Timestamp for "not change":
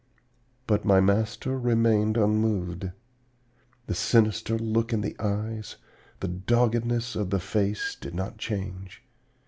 8.15-9.03